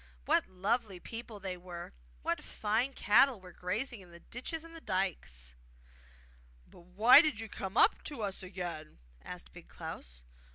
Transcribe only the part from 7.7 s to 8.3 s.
up to